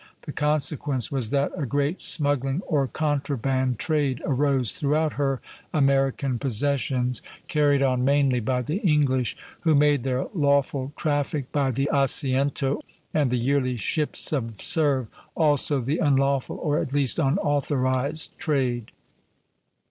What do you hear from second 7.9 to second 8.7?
mainly by